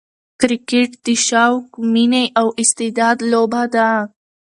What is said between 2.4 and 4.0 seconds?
استعداد لوبه ده.